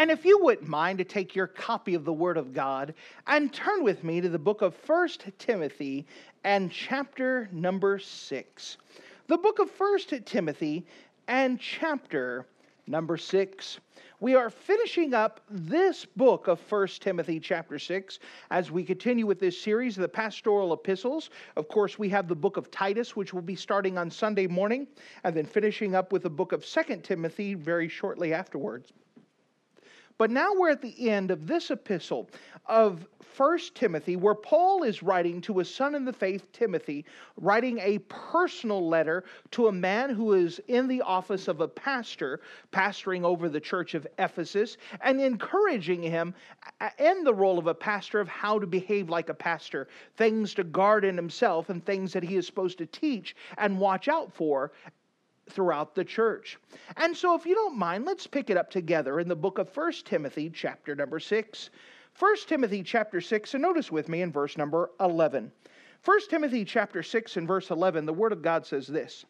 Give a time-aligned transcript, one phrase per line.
[0.00, 2.94] And if you wouldn't mind to take your copy of the Word of God
[3.26, 6.06] and turn with me to the book of 1 Timothy
[6.42, 8.76] and chapter number 6.
[9.26, 10.86] The book of 1 Timothy
[11.28, 12.46] and chapter
[12.86, 13.80] number 6.
[14.20, 19.38] We are finishing up this book of 1 Timothy chapter 6 as we continue with
[19.38, 21.28] this series of the pastoral epistles.
[21.56, 24.86] Of course, we have the book of Titus, which will be starting on Sunday morning,
[25.24, 28.94] and then finishing up with the book of 2 Timothy very shortly afterwards.
[30.20, 32.28] But now we're at the end of this epistle
[32.66, 37.06] of 1 Timothy, where Paul is writing to his son in the faith, Timothy,
[37.38, 42.42] writing a personal letter to a man who is in the office of a pastor,
[42.70, 46.34] pastoring over the church of Ephesus, and encouraging him
[46.98, 50.64] in the role of a pastor of how to behave like a pastor, things to
[50.64, 54.70] guard in himself, and things that he is supposed to teach and watch out for
[55.50, 56.58] throughout the church.
[56.96, 59.74] And so, if you don't mind, let's pick it up together in the book of
[59.76, 61.70] 1 Timothy, chapter number 6.
[62.18, 65.50] 1 Timothy, chapter 6, and notice with me in verse number 11.
[66.04, 69.24] 1 Timothy, chapter 6, and verse 11, the Word of God says this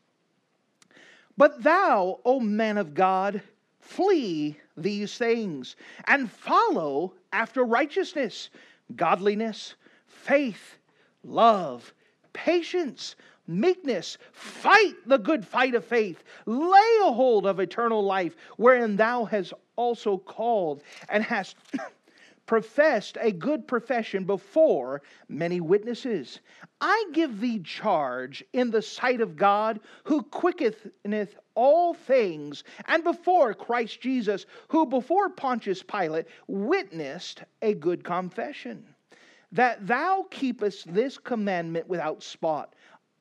[1.36, 3.42] But thou, O man of God,
[3.80, 5.76] flee these things
[6.06, 8.50] and follow after righteousness,
[8.96, 9.74] godliness,
[10.06, 10.76] faith,
[11.24, 11.92] love,
[12.32, 13.16] patience
[13.50, 19.24] meekness, fight the good fight of faith, lay a hold of eternal life, wherein thou
[19.24, 21.56] hast also called and hast
[22.46, 26.40] professed a good profession before many witnesses.
[26.80, 33.54] I give thee charge in the sight of God, who quickeneth all things, and before
[33.54, 38.84] Christ Jesus, who before Pontius Pilate witnessed a good confession,
[39.52, 42.74] that thou keepest this commandment without spot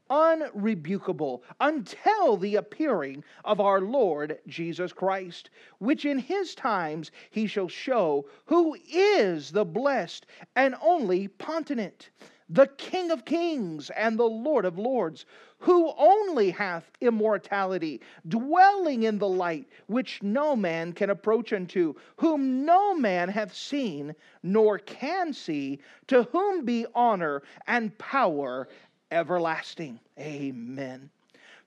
[0.10, 7.68] unrebukable until the appearing of our Lord Jesus Christ, which in his times he shall
[7.68, 10.26] show who is the blessed
[10.56, 12.10] and only Potentate,
[12.52, 15.26] the King of kings and the Lord of lords,
[15.60, 22.66] who only hath immortality, dwelling in the light which no man can approach unto, whom
[22.66, 28.68] no man hath seen nor can see, to whom be honor and power
[29.12, 30.00] everlasting.
[30.20, 31.10] Amen.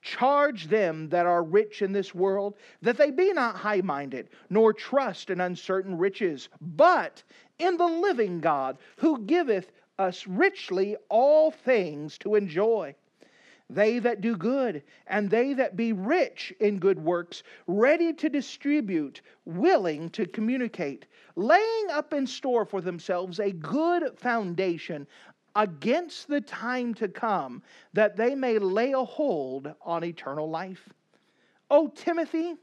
[0.03, 4.72] Charge them that are rich in this world that they be not high minded, nor
[4.72, 7.22] trust in uncertain riches, but
[7.58, 12.94] in the living God who giveth us richly all things to enjoy.
[13.70, 19.22] They that do good, and they that be rich in good works, ready to distribute,
[19.47, 25.06] willing to communicate, laying up in store for themselves a good foundation,
[25.56, 30.88] against the time to come, that they may lay a hold on eternal life.
[31.70, 32.54] O Timothy,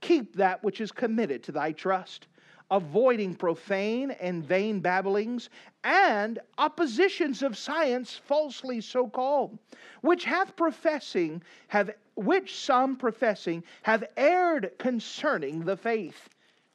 [0.00, 2.26] keep that which is committed to thy trust,
[2.70, 5.50] avoiding profane and vain babblings
[5.82, 9.58] and oppositions of science falsely so called,
[10.02, 16.28] which hath professing have which some professing have erred concerning the faith.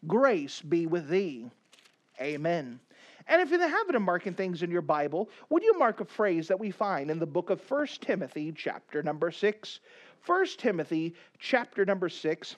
[0.07, 1.45] Grace be with thee.
[2.19, 2.79] Amen.
[3.27, 5.99] And if you're in the habit of marking things in your Bible, would you mark
[5.99, 9.79] a phrase that we find in the book of 1 Timothy, chapter number 6?
[10.25, 12.55] 1 Timothy, chapter number 6.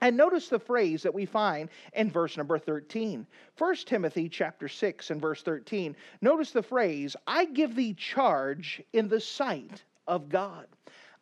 [0.00, 3.26] And notice the phrase that we find in verse number 13.
[3.56, 5.96] 1 Timothy chapter 6 and verse 13.
[6.20, 10.66] Notice the phrase, I give thee charge in the sight of God.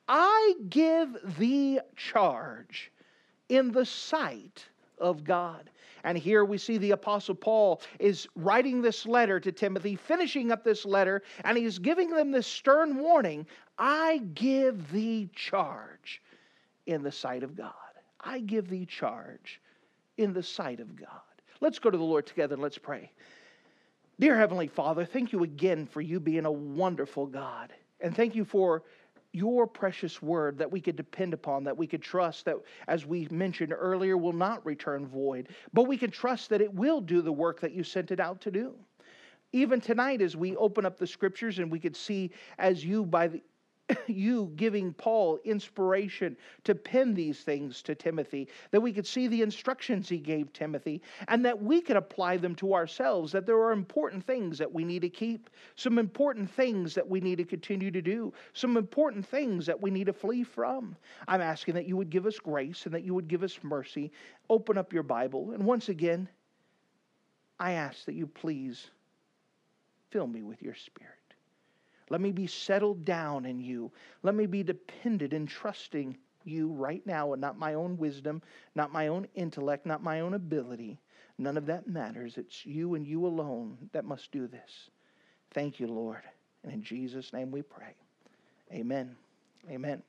[0.09, 2.93] I give thee charge
[3.48, 4.65] in the sight
[4.98, 5.71] of God.
[6.06, 10.63] And here we see the Apostle Paul is writing this letter to Timothy, finishing up
[10.63, 13.45] this letter, and he's giving them this stern warning
[13.77, 16.22] I give thee charge
[16.86, 17.72] in the sight of God.
[18.21, 19.60] I give thee charge
[20.16, 21.09] in the sight of God.
[21.60, 23.10] Let's go to the Lord together and let's pray.
[24.21, 27.72] Dear Heavenly Father, thank you again for you being a wonderful God.
[28.01, 28.84] And thank you for
[29.36, 32.56] your precious word that we could depend upon, that we could trust, that,
[32.88, 37.00] as we mentioned earlier, will not return void, but we can trust that it will
[37.00, 38.74] do the work that you sent it out to do.
[39.53, 43.28] Even tonight, as we open up the scriptures and we could see as you, by
[43.28, 43.42] the
[44.06, 49.42] you giving Paul inspiration to pen these things to Timothy, that we could see the
[49.42, 53.72] instructions he gave Timothy, and that we could apply them to ourselves, that there are
[53.72, 57.91] important things that we need to keep, some important things that we need to continue
[57.91, 60.97] to do, some important things that we need to flee from.
[61.28, 64.10] I'm asking that you would give us grace and that you would give us mercy.
[64.50, 66.28] Open up your Bible, and once again,
[67.59, 68.91] I ask that you please
[70.10, 71.26] fill me with your spirit.
[72.09, 73.91] Let me be settled down in you.
[74.23, 78.43] Let me be dependent and trusting you right now and not my own wisdom,
[78.75, 81.01] not my own intellect, not my own ability.
[81.39, 82.39] None of that matters.
[82.39, 84.91] It's you and you alone that must do this.
[85.53, 86.23] Thank you, Lord.
[86.63, 87.95] And in Jesus' name we pray.
[88.73, 89.17] Amen.
[89.71, 90.03] Amen.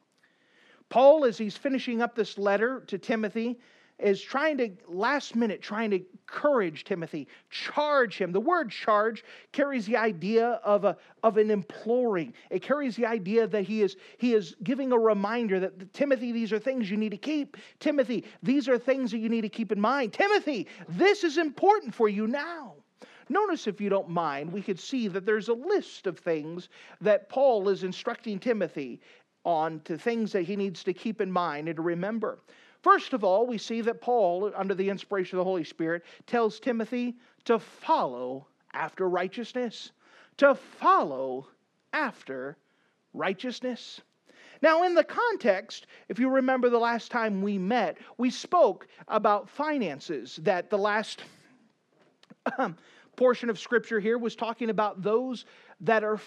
[0.89, 3.59] Paul, as he's finishing up this letter to Timothy,
[3.99, 8.31] is trying to, last minute, trying to encourage Timothy, charge him.
[8.31, 12.33] The word charge carries the idea of, a, of an imploring.
[12.51, 16.53] It carries the idea that he is, he is giving a reminder that, Timothy, these
[16.53, 17.57] are things you need to keep.
[17.79, 20.13] Timothy, these are things that you need to keep in mind.
[20.13, 22.75] Timothy, this is important for you now.
[23.29, 26.69] Notice, if you don't mind, we could see that there's a list of things
[27.01, 29.01] that Paul is instructing Timothy
[29.43, 32.39] on to things that he needs to keep in mind and to remember.
[32.87, 36.57] First of all, we see that Paul, under the inspiration of the Holy Spirit, tells
[36.57, 39.91] Timothy to follow after righteousness.
[40.37, 41.49] To follow
[41.91, 42.55] after
[43.13, 43.99] righteousness.
[44.61, 49.49] Now, in the context, if you remember the last time we met, we spoke about
[49.49, 51.23] finances, that the last
[53.17, 55.43] portion of scripture here was talking about those
[55.81, 56.19] that are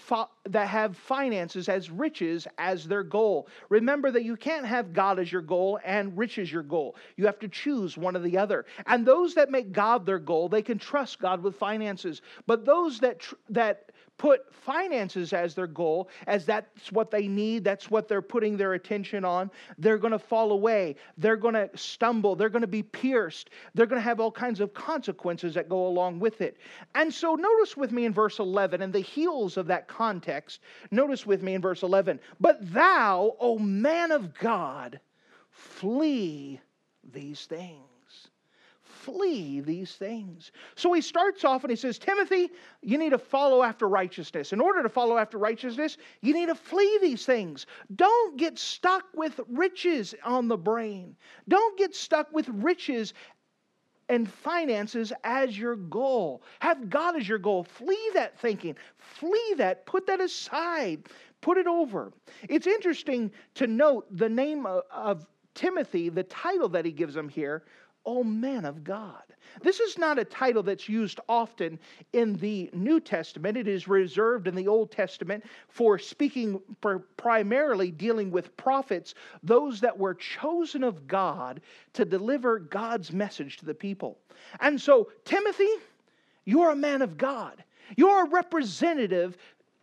[0.44, 3.49] that have finances as riches as their goal.
[3.69, 6.97] Remember that you can't have God as your goal and riches your goal.
[7.17, 8.67] You have to choose one or the other.
[8.87, 12.23] And those that make God their goal, they can trust God with finances.
[12.47, 13.91] But those that tr- that
[14.21, 18.75] put finances as their goal, as that's what they need, that's what they're putting their
[18.75, 20.95] attention on, they're going to fall away.
[21.17, 22.37] They're going to stumble.
[22.37, 23.49] They're going to be pierced.
[23.75, 26.59] They're going to have all kinds of consequences that go along with it.
[26.95, 31.25] And so, notice with me in verse 11, and the heels of that context, notice
[31.25, 35.01] with me in verse 11, but thou, O man of God,
[35.49, 36.61] flee
[37.11, 37.90] these things
[39.00, 40.52] flee these things.
[40.75, 42.50] So he starts off and he says, Timothy,
[42.82, 44.52] you need to follow after righteousness.
[44.52, 47.67] In order to follow after righteousness, you need to flee these things.
[47.97, 51.17] Don't get stuck with riches on the brain.
[51.49, 53.14] Don't get stuck with riches
[54.08, 56.43] and finances as your goal.
[56.61, 57.64] Have God as your goal.
[57.64, 58.76] Flee that thinking.
[58.99, 59.87] Flee that.
[59.87, 61.05] Put that aside.
[61.41, 62.12] Put it over.
[62.49, 67.29] It's interesting to note the name of, of Timothy, the title that he gives him
[67.29, 67.64] here,
[68.06, 69.23] O man of God.
[69.62, 71.79] This is not a title that's used often
[72.12, 73.56] in the New Testament.
[73.56, 79.81] It is reserved in the Old Testament for speaking for primarily dealing with prophets, those
[79.81, 81.61] that were chosen of God
[81.94, 84.19] to deliver God's message to the people.
[84.61, 85.70] And so, Timothy,
[86.44, 87.62] you're a man of God.
[87.97, 89.37] You're a representative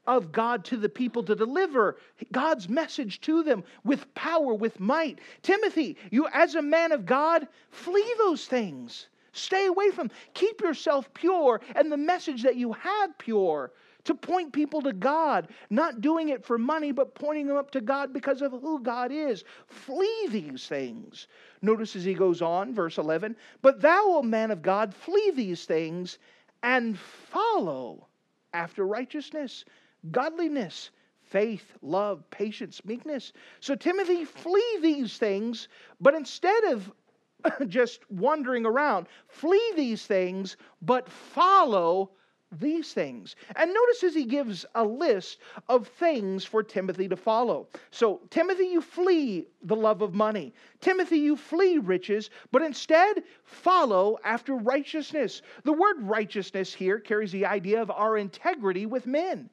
[0.07, 1.97] of God to the people to deliver
[2.31, 5.19] God's message to them with power, with might.
[5.43, 9.07] Timothy, you as a man of God, flee those things.
[9.33, 10.09] Stay away from.
[10.33, 13.71] Keep yourself pure and the message that you have pure
[14.05, 17.81] to point people to God, not doing it for money, but pointing them up to
[17.81, 19.43] God because of who God is.
[19.67, 21.27] Flee these things.
[21.61, 25.65] Notice as he goes on, verse 11, but thou, O man of God, flee these
[25.65, 26.19] things
[26.63, 28.07] and follow
[28.53, 29.65] after righteousness
[30.11, 33.33] godliness, faith, love, patience, meekness.
[33.59, 35.67] So, Timothy, flee these things,
[35.99, 36.91] but instead of
[37.67, 42.11] just wandering around, flee these things, but follow
[42.59, 43.35] these things.
[43.57, 47.67] And notice as he gives a list of things for Timothy to follow.
[47.91, 50.53] So, Timothy, you flee the love of money.
[50.79, 55.41] Timothy, you flee riches, but instead follow after righteousness.
[55.65, 59.49] The word righteousness here carries the idea of our integrity with men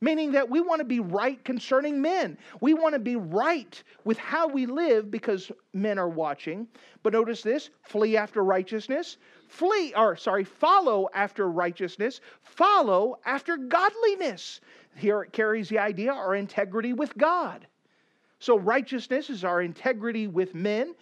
[0.00, 2.38] meaning that we want to be right concerning men.
[2.60, 6.68] We want to be right with how we live because men are watching.
[7.02, 14.60] But notice this flee after righteousness, flee, or sorry, follow after righteousness, follow after godliness.
[14.96, 17.66] Here it carries the idea our integrity with God.
[18.40, 20.94] So, righteousness is our integrity with men,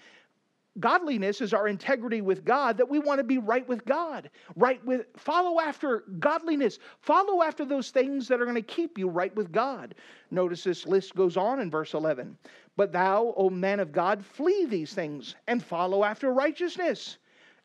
[0.80, 4.84] godliness is our integrity with God, that we want to be right with God, right
[4.84, 9.34] with, follow after godliness, follow after those things that are going to keep you right
[9.34, 9.94] with God.
[10.30, 12.36] Notice this list goes on in verse 11.
[12.76, 17.18] But thou, O man of God, flee these things and follow after righteousness,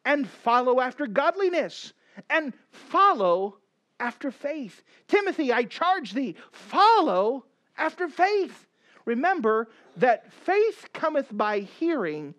[0.06, 1.94] and follow after godliness,
[2.30, 3.58] and follow
[4.00, 4.84] after faith.
[5.08, 7.46] Timothy, I charge thee, follow
[7.78, 8.68] after faith.
[9.06, 12.34] Remember that faith cometh by hearing,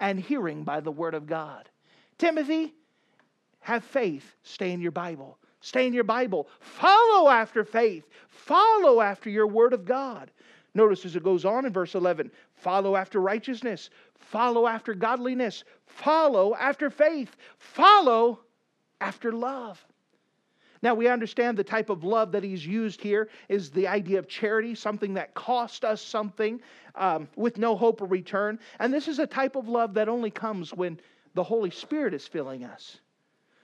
[0.00, 1.68] and hearing by the word of God.
[2.18, 2.74] Timothy,
[3.60, 4.34] have faith.
[4.42, 5.38] Stay in your Bible.
[5.60, 6.48] Stay in your Bible.
[6.58, 8.08] Follow after faith.
[8.28, 10.30] Follow after your word of God.
[10.74, 16.54] Notice as it goes on in verse 11 follow after righteousness, follow after godliness, follow
[16.54, 18.40] after faith, follow
[19.00, 19.84] after love.
[20.82, 24.28] Now, we understand the type of love that he's used here is the idea of
[24.28, 26.60] charity, something that cost us something
[26.94, 28.58] um, with no hope of return.
[28.78, 30.98] And this is a type of love that only comes when
[31.34, 32.98] the Holy Spirit is filling us.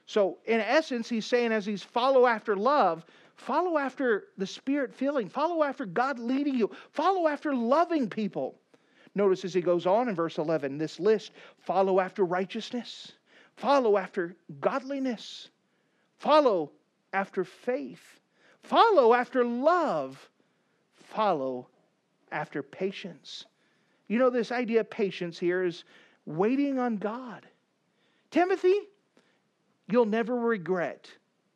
[0.04, 3.04] So, in essence, he's saying as he's follow after love,
[3.34, 8.56] follow after the Spirit filling, follow after God leading you, follow after loving people.
[9.14, 13.12] Notice as he goes on in verse 11, this list follow after righteousness,
[13.56, 15.48] follow after godliness,
[16.18, 16.70] follow
[17.16, 18.20] after faith,
[18.62, 20.28] follow after love,
[20.94, 21.66] follow
[22.30, 23.46] after patience.
[24.06, 25.84] You know, this idea of patience here is
[26.26, 27.46] waiting on God.
[28.30, 28.78] Timothy,
[29.88, 31.10] you'll never regret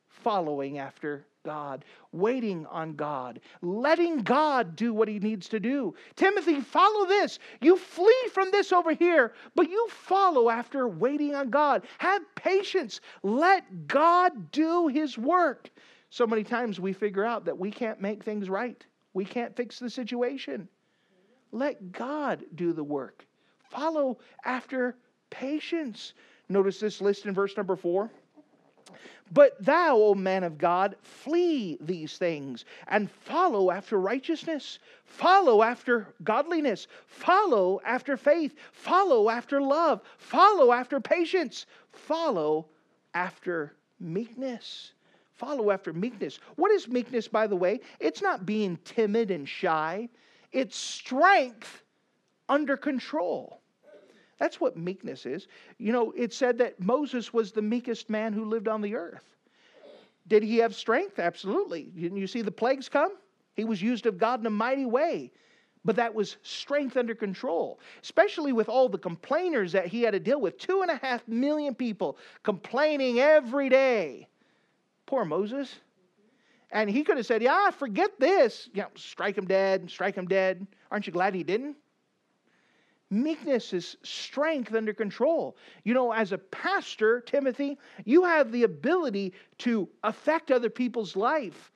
[0.09, 5.95] following after God, waiting on God, letting God do what He needs to do.
[6.17, 7.39] Timothy, follow this.
[7.61, 11.85] You flee from this over here, but you follow after waiting on God.
[11.99, 13.01] Have patience.
[13.23, 15.71] Let God do His work.
[16.11, 19.79] So many times we figure out that we can't make things right, we can't fix
[19.79, 20.69] the situation.
[21.53, 23.27] Let God do the work.
[23.71, 24.97] Follow after
[25.31, 26.15] patience.
[26.49, 28.11] Notice this list in verse number four.
[29.33, 36.09] But thou, O man of God, flee these things and follow after righteousness, follow after
[36.25, 42.67] godliness, follow after faith, follow after love, follow after patience, follow
[43.15, 44.93] after meekness.
[45.35, 46.39] Follow after meekness.
[46.57, 47.81] What is meekness, by the way?
[47.99, 50.09] It's not being timid and shy,
[50.53, 51.83] it's strength
[52.49, 53.60] under control.
[54.41, 55.47] That's what meekness is.
[55.79, 59.37] You know, it said that Moses was the meekest man who lived on the earth.
[60.27, 61.19] Did he have strength?
[61.19, 61.93] Absolutely.
[61.95, 63.13] Didn't you see the plagues come?
[63.55, 65.31] He was used of God in a mighty way.
[65.85, 70.21] But that was strength under control, especially with all the complainers that he had to
[70.21, 70.59] deal with.
[70.59, 74.27] Two and a half million people complaining every day.
[75.07, 75.75] Poor Moses.
[76.71, 78.71] And he could have said, Yeah, forget this.
[78.73, 80.67] You know, strike him dead, strike him dead.
[80.91, 81.77] Aren't you glad he didn't?
[83.11, 85.57] Meekness is strength under control.
[85.83, 91.73] You know, as a pastor, Timothy, you have the ability to affect other people's life.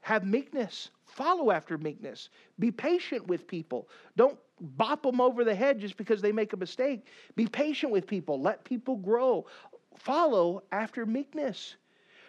[0.00, 0.90] Have meekness.
[1.06, 2.28] Follow after meekness.
[2.58, 3.88] Be patient with people.
[4.16, 7.06] Don't bop them over the head just because they make a mistake.
[7.34, 8.40] Be patient with people.
[8.40, 9.46] Let people grow.
[9.96, 11.76] Follow after meekness.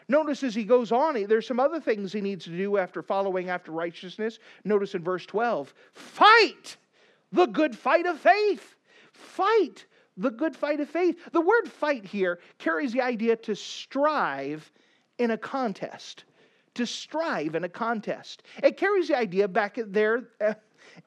[0.07, 3.49] Notice as he goes on, there's some other things he needs to do after following
[3.49, 4.39] after righteousness.
[4.63, 6.77] Notice in verse 12 fight
[7.31, 8.75] the good fight of faith.
[9.11, 9.85] Fight
[10.17, 11.17] the good fight of faith.
[11.31, 14.71] The word fight here carries the idea to strive
[15.17, 16.25] in a contest.
[16.75, 18.43] To strive in a contest.
[18.61, 20.53] It carries the idea back there uh,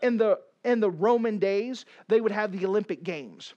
[0.02, 3.54] in the in the Roman days, they would have the Olympic Games.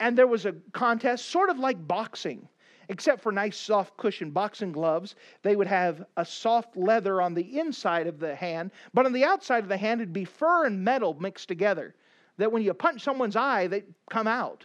[0.00, 2.48] And there was a contest, sort of like boxing,
[2.88, 5.14] except for nice soft cushion boxing gloves.
[5.42, 9.24] They would have a soft leather on the inside of the hand, but on the
[9.24, 11.94] outside of the hand, it'd be fur and metal mixed together
[12.38, 14.64] that when you punch someone's eye, they come out.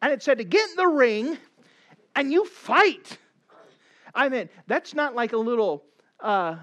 [0.00, 1.38] And it said to get in the ring
[2.14, 3.18] and you fight.
[4.14, 5.84] I mean, that's not like a little
[6.20, 6.56] uh,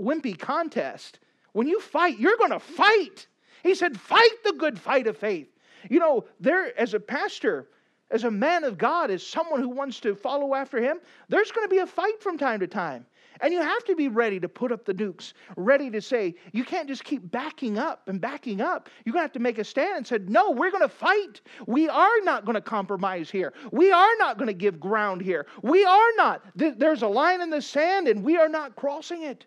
[0.00, 1.20] wimpy contest.
[1.52, 3.26] When you fight, you're going to fight.
[3.62, 5.48] He said, fight the good fight of faith.
[5.88, 7.68] You know, there, as a pastor,
[8.10, 11.66] as a man of God, as someone who wants to follow after him, there's going
[11.66, 13.06] to be a fight from time to time.
[13.40, 16.64] And you have to be ready to put up the nukes, ready to say, you
[16.64, 18.88] can't just keep backing up and backing up.
[19.04, 21.40] You're going to have to make a stand and say, no, we're going to fight.
[21.66, 23.52] We are not going to compromise here.
[23.72, 25.46] We are not going to give ground here.
[25.62, 26.44] We are not.
[26.54, 29.46] There's a line in the sand and we are not crossing it.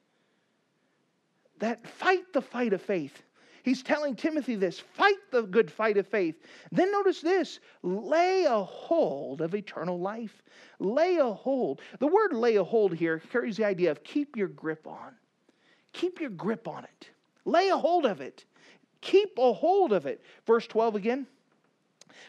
[1.60, 3.24] That fight the fight of faith.
[3.68, 6.42] He's telling Timothy this fight the good fight of faith.
[6.72, 10.42] Then notice this lay a hold of eternal life.
[10.80, 11.82] Lay a hold.
[12.00, 15.14] The word lay a hold here carries the idea of keep your grip on.
[15.92, 17.10] Keep your grip on it.
[17.44, 18.46] Lay a hold of it.
[19.02, 20.22] Keep a hold of it.
[20.46, 21.28] Verse 12 again.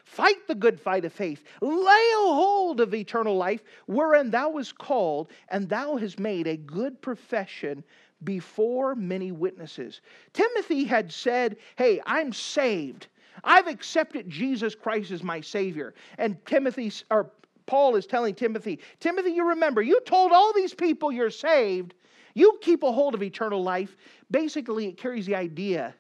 [0.02, 1.45] Fight the good fight of faith.
[1.61, 6.57] Lay a hold of eternal life, wherein thou was called, and thou hast made a
[6.57, 7.85] good profession
[8.25, 10.00] before many witnesses.
[10.32, 13.08] Timothy had said, Hey, I'm saved.
[13.44, 15.94] I've accepted Jesus Christ as my Savior.
[16.18, 17.30] And Timothy, or
[17.66, 21.94] Paul is telling Timothy, Timothy, you remember, you told all these people you're saved,
[22.34, 23.96] You keep a hold of eternal life.
[24.30, 25.94] Basically, it carries the idea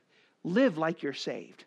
[0.44, 1.64] live like you're saved.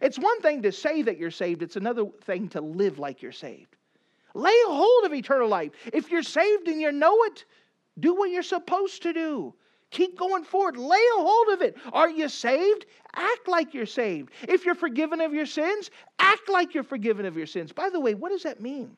[0.00, 3.32] It's one thing to say that you're saved, it's another thing to live like you're
[3.32, 3.76] saved.
[4.34, 5.72] Lay hold of eternal life.
[5.92, 7.46] If you're saved and you know it,
[7.98, 9.54] do what you're supposed to do.
[9.96, 10.76] Keep going forward.
[10.76, 11.74] Lay a hold of it.
[11.90, 12.84] Are you saved?
[13.14, 14.30] Act like you're saved.
[14.46, 17.72] If you're forgiven of your sins, act like you're forgiven of your sins.
[17.72, 18.94] By the way, what does that mean?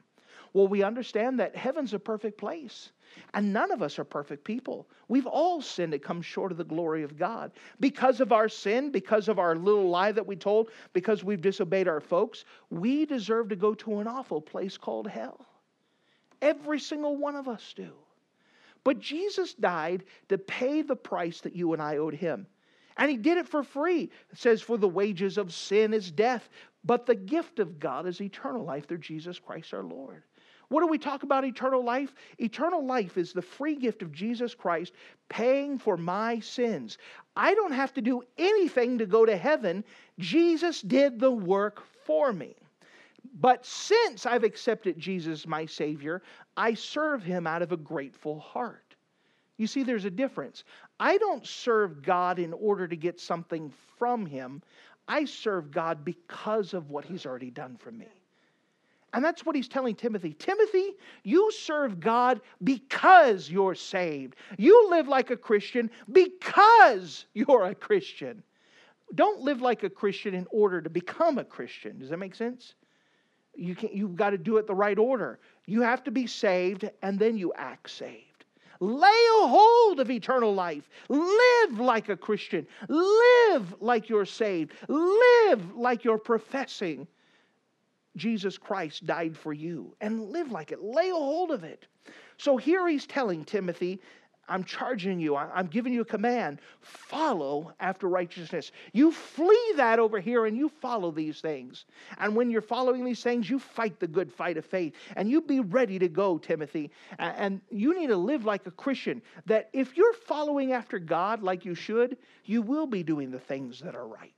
[0.54, 2.90] Well, we understand that heaven's a perfect place.
[3.32, 4.88] And none of us are perfect people.
[5.06, 7.52] We've all sinned and come short of the glory of God.
[7.78, 11.86] Because of our sin, because of our little lie that we told, because we've disobeyed
[11.86, 15.46] our folks, we deserve to go to an awful place called hell.
[16.42, 17.92] Every single one of us do.
[18.88, 22.46] But Jesus died to pay the price that you and I owed him.
[22.96, 24.04] And he did it for free.
[24.30, 26.48] It says, For the wages of sin is death,
[26.86, 30.22] but the gift of God is eternal life through Jesus Christ our Lord.
[30.68, 32.14] What do we talk about eternal life?
[32.38, 34.94] Eternal life is the free gift of Jesus Christ
[35.28, 36.96] paying for my sins.
[37.36, 39.84] I don't have to do anything to go to heaven.
[40.18, 42.56] Jesus did the work for me.
[43.40, 46.22] But since I've accepted Jesus my Savior,
[46.56, 48.94] I serve Him out of a grateful heart.
[49.56, 50.64] You see, there's a difference.
[51.00, 54.62] I don't serve God in order to get something from Him,
[55.08, 58.06] I serve God because of what He's already done for me.
[59.14, 60.34] And that's what he's telling Timothy.
[60.34, 64.36] Timothy, you serve God because you're saved.
[64.58, 68.42] You live like a Christian because you're a Christian.
[69.14, 71.98] Don't live like a Christian in order to become a Christian.
[71.98, 72.74] Does that make sense?
[73.58, 75.38] You can't, you've got to do it the right order.
[75.66, 78.44] You have to be saved and then you act saved.
[78.80, 79.08] Lay
[79.42, 80.88] a hold of eternal life.
[81.08, 82.66] Live like a Christian.
[82.88, 84.72] Live like you're saved.
[84.88, 87.08] Live like you're professing
[88.16, 90.82] Jesus Christ died for you and live like it.
[90.82, 91.86] Lay a hold of it.
[92.36, 94.00] So here he's telling Timothy,
[94.48, 96.60] I'm charging you, I'm giving you a command.
[96.80, 98.72] Follow after righteousness.
[98.92, 101.84] You flee that over here and you follow these things.
[102.18, 104.94] And when you're following these things, you fight the good fight of faith.
[105.16, 106.90] And you be ready to go, Timothy.
[107.18, 109.22] And you need to live like a Christian.
[109.46, 113.80] That if you're following after God like you should, you will be doing the things
[113.80, 114.32] that are right.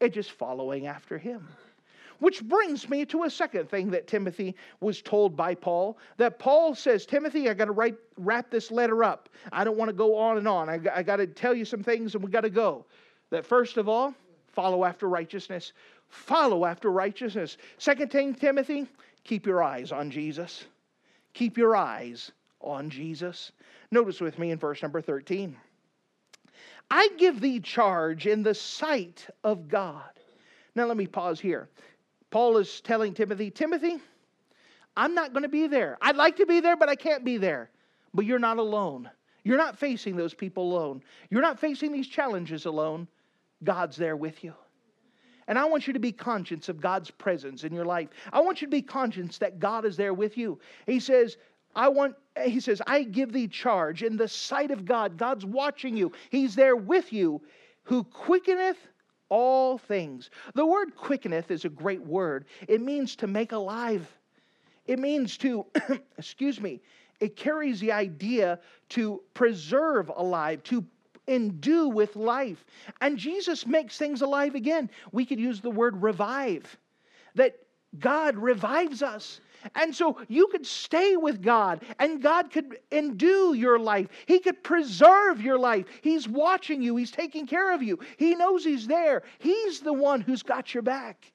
[0.00, 1.46] It's just following after Him.
[2.20, 5.98] Which brings me to a second thing that Timothy was told by Paul.
[6.18, 9.28] That Paul says, Timothy, I got to write, wrap this letter up.
[9.52, 10.68] I don't want to go on and on.
[10.68, 12.84] I, I got to tell you some things and we got to go.
[13.30, 14.14] That first of all,
[14.48, 15.72] follow after righteousness.
[16.08, 17.56] Follow after righteousness.
[17.78, 18.86] Second thing, Timothy,
[19.24, 20.64] keep your eyes on Jesus.
[21.32, 23.52] Keep your eyes on Jesus.
[23.90, 25.56] Notice with me in verse number 13.
[26.90, 30.10] I give thee charge in the sight of God.
[30.74, 31.68] Now let me pause here.
[32.30, 33.98] Paul is telling Timothy, Timothy,
[34.96, 35.98] I'm not going to be there.
[36.00, 37.70] I'd like to be there, but I can't be there.
[38.14, 39.10] But you're not alone.
[39.44, 41.02] You're not facing those people alone.
[41.30, 43.08] You're not facing these challenges alone.
[43.64, 44.54] God's there with you.
[45.48, 48.08] And I want you to be conscious of God's presence in your life.
[48.32, 50.60] I want you to be conscious that God is there with you.
[50.86, 51.36] He says,
[51.74, 52.14] I want,
[52.44, 55.16] he says, I give thee charge in the sight of God.
[55.16, 56.12] God's watching you.
[56.30, 57.40] He's there with you,
[57.84, 58.76] who quickeneth
[59.30, 60.28] all things.
[60.54, 62.44] The word quickeneth is a great word.
[62.68, 64.06] It means to make alive.
[64.86, 65.64] It means to,
[66.18, 66.80] excuse me,
[67.20, 68.58] it carries the idea
[68.90, 70.84] to preserve alive, to
[71.28, 72.64] endue with life.
[73.00, 74.90] And Jesus makes things alive again.
[75.12, 76.76] We could use the word revive,
[77.34, 77.56] that
[77.98, 79.40] God revives us.
[79.74, 84.08] And so you could stay with God and God could endue your life.
[84.26, 85.86] He could preserve your life.
[86.02, 87.98] He's watching you, He's taking care of you.
[88.16, 89.22] He knows He's there.
[89.38, 91.32] He's the one who's got your back.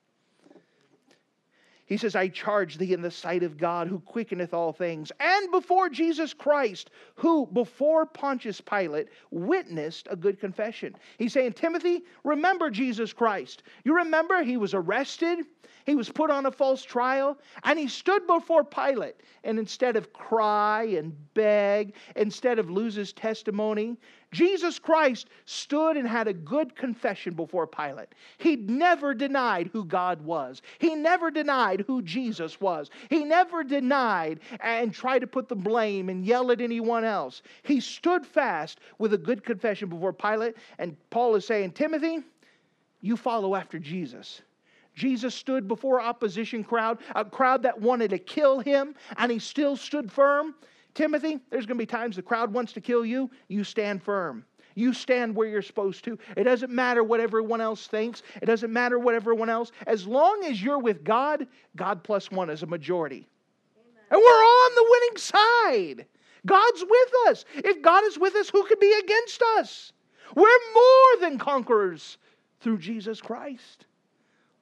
[1.87, 5.51] He says, I charge thee in the sight of God who quickeneth all things, and
[5.51, 10.95] before Jesus Christ, who before Pontius Pilate witnessed a good confession.
[11.19, 13.61] He's saying, Timothy, remember Jesus Christ.
[13.83, 15.45] You remember he was arrested,
[15.85, 19.15] he was put on a false trial and he stood before Pilate.
[19.43, 23.95] And instead of cry and beg, instead of lose his testimony,
[24.31, 28.09] Jesus Christ stood and had a good confession before Pilate.
[28.39, 32.89] He never denied who God was, he never denied who Jesus was.
[33.09, 37.43] He never denied and tried to put the blame and yell at anyone else.
[37.63, 40.55] He stood fast with a good confession before Pilate.
[40.79, 42.19] And Paul is saying, Timothy,
[43.01, 44.41] you follow after Jesus.
[44.95, 49.75] Jesus stood before opposition crowd, a crowd that wanted to kill him, and he still
[49.75, 50.55] stood firm.
[50.93, 54.45] Timothy, there's going to be times the crowd wants to kill you, you stand firm.
[54.75, 56.19] You stand where you're supposed to.
[56.35, 58.23] It doesn't matter what everyone else thinks.
[58.41, 59.71] It doesn't matter what everyone else.
[59.87, 63.27] As long as you're with God, God plus one is a majority.
[63.77, 64.03] Amen.
[64.11, 66.05] And we're on the winning side.
[66.45, 67.45] God's with us.
[67.55, 69.93] If God is with us, who could be against us?
[70.35, 72.17] We're more than conquerors
[72.59, 73.85] through Jesus Christ.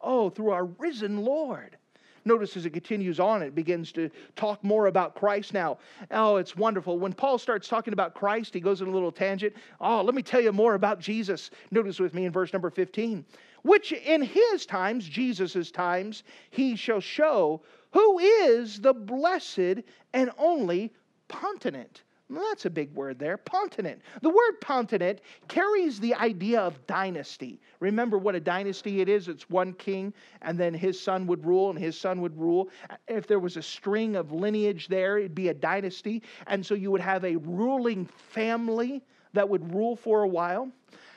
[0.03, 1.77] Oh, through our risen Lord.
[2.25, 5.77] Notice as it continues on, it begins to talk more about Christ now.
[6.11, 6.97] Oh, it's wonderful.
[6.97, 9.53] When Paul starts talking about Christ, he goes in a little tangent.
[9.81, 11.49] Oh, let me tell you more about Jesus.
[11.71, 13.25] Notice with me in verse number 15.
[13.63, 17.61] Which in his times, Jesus' times, he shall show
[17.91, 20.93] who is the blessed and only
[21.27, 22.03] Potentate
[22.35, 23.99] well, that's a big word there, Potentate.
[24.21, 27.59] The word Potentate carries the idea of dynasty.
[27.79, 29.27] Remember what a dynasty it is?
[29.27, 32.69] It's one king, and then his son would rule, and his son would rule.
[33.07, 36.23] If there was a string of lineage there, it'd be a dynasty.
[36.47, 40.69] And so you would have a ruling family that would rule for a while.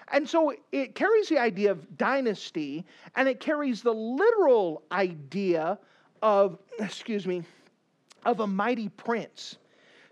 [0.08, 2.84] And so it carries the idea of dynasty,
[3.16, 5.78] and it carries the literal idea
[6.22, 7.42] of, excuse me,
[8.24, 9.58] of a mighty prince.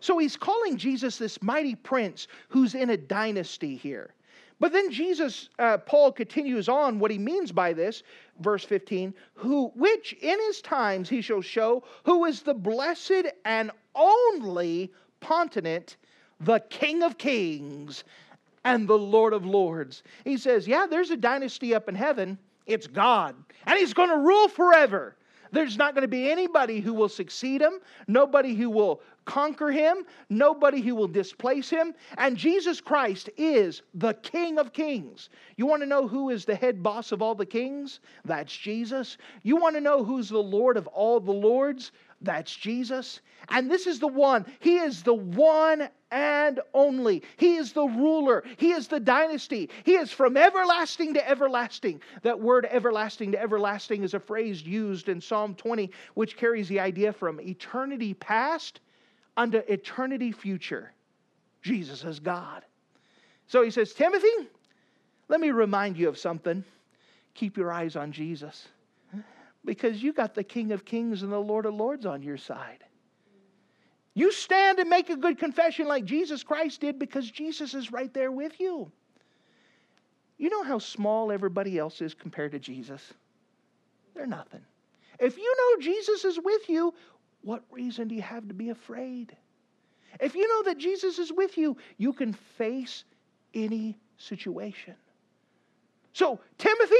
[0.04, 4.12] So he's calling Jesus this mighty prince who's in a dynasty here.
[4.60, 8.02] But then Jesus, uh, Paul continues on what he means by this,
[8.38, 13.70] verse 15, who, which in his times he shall show who is the blessed and
[13.94, 15.96] only Potentate,
[16.38, 18.04] the King of kings
[18.62, 20.02] and the Lord of lords.
[20.26, 22.36] He says, Yeah, there's a dynasty up in heaven.
[22.66, 25.16] It's God, and he's going to rule forever.
[25.54, 27.74] There's not going to be anybody who will succeed him,
[28.08, 31.94] nobody who will conquer him, nobody who will displace him.
[32.18, 35.30] And Jesus Christ is the King of Kings.
[35.56, 38.00] You want to know who is the head boss of all the kings?
[38.24, 39.16] That's Jesus.
[39.42, 41.92] You want to know who's the Lord of all the lords?
[42.20, 43.20] That's Jesus.
[43.50, 44.46] And this is the one.
[44.60, 47.22] He is the one and only.
[47.37, 48.44] He is the ruler.
[48.56, 49.68] He is the dynasty.
[49.84, 52.00] He is from everlasting to everlasting.
[52.22, 56.80] That word everlasting to everlasting is a phrase used in Psalm 20, which carries the
[56.80, 58.80] idea from eternity past
[59.37, 60.92] unto eternity future.
[61.62, 62.62] Jesus is God.
[63.47, 64.49] So he says, Timothy,
[65.29, 66.64] let me remind you of something.
[67.35, 68.68] Keep your eyes on Jesus
[69.64, 72.85] because you got the King of Kings and the Lord of Lords on your side.
[74.14, 78.12] You stand and make a good confession like Jesus Christ did because Jesus is right
[78.14, 78.90] there with you.
[80.38, 83.12] You know how small everybody else is compared to Jesus?
[84.14, 84.61] They're nothing.
[85.18, 86.94] If you know Jesus is with you,
[87.44, 89.37] what reason do you have to be afraid?
[90.20, 93.04] If you know that Jesus is with you, you can face
[93.52, 94.94] any situation.
[96.12, 96.94] So, Timothy,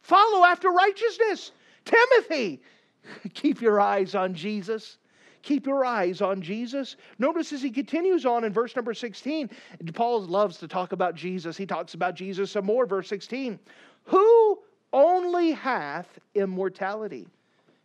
[0.00, 1.52] follow after righteousness.
[1.84, 2.62] Timothy,
[3.34, 4.98] keep your eyes on Jesus.
[5.42, 6.96] Keep your eyes on Jesus.
[7.18, 9.48] Notice as he continues on in verse number 16,
[9.94, 11.56] Paul loves to talk about Jesus.
[11.56, 13.58] He talks about Jesus some more, verse 16.
[14.04, 14.58] Who
[14.92, 17.28] only hath immortality?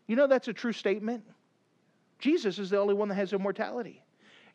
[0.07, 1.23] You know that's a true statement.
[2.23, 4.01] Jesus is the only one that has immortality.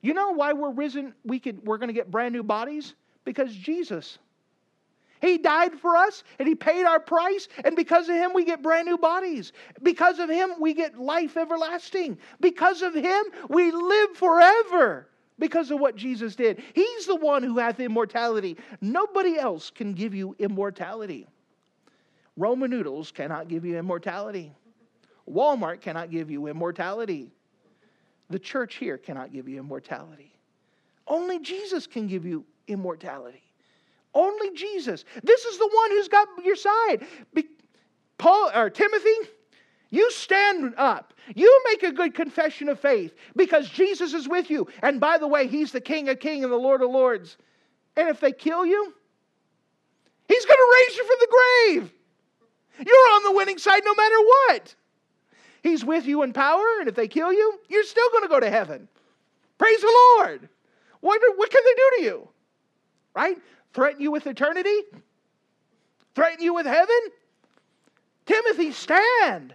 [0.00, 1.12] You know why we're risen?
[1.24, 2.94] We could, we're going to get brand new bodies?
[3.24, 4.18] Because Jesus
[5.20, 8.62] he died for us and He paid our price, and because of Him, we get
[8.62, 9.52] brand new bodies.
[9.82, 12.18] Because of Him, we get life everlasting.
[12.40, 16.62] Because of Him, we live forever because of what Jesus did.
[16.74, 18.56] He's the one who hath immortality.
[18.80, 21.26] Nobody else can give you immortality.
[22.36, 24.52] Roman noodles cannot give you immortality.
[25.28, 27.30] Walmart cannot give you immortality.
[28.30, 30.32] The church here cannot give you immortality.
[31.06, 33.42] Only Jesus can give you immortality.
[34.14, 35.04] Only Jesus.
[35.22, 37.06] This is the one who's got your side.
[37.34, 37.48] Be-
[38.18, 39.14] Paul or Timothy,
[39.90, 41.14] you stand up.
[41.34, 44.66] You make a good confession of faith because Jesus is with you.
[44.82, 47.36] And by the way, he's the King of Kings and the Lord of Lords.
[47.96, 48.92] And if they kill you,
[50.26, 51.92] he's going to raise you from the grave.
[52.86, 54.74] You're on the winning side no matter what.
[55.62, 58.40] He's with you in power, and if they kill you, you're still going to go
[58.40, 58.88] to heaven.
[59.58, 60.48] Praise the Lord.
[61.00, 62.28] What, what can they do to you?
[63.14, 63.36] Right?
[63.72, 64.82] Threaten you with eternity?
[66.14, 66.98] Threaten you with heaven?
[68.26, 69.54] Timothy, stand.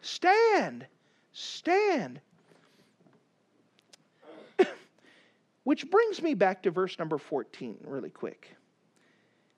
[0.00, 0.86] Stand.
[1.32, 2.20] Stand.
[5.64, 8.56] Which brings me back to verse number 14, really quick.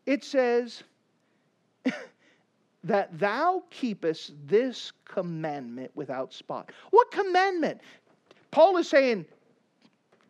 [0.06, 0.82] It says,
[2.84, 6.70] that thou keepest this commandment without spot.
[6.90, 7.80] What commandment?
[8.50, 9.26] Paul is saying,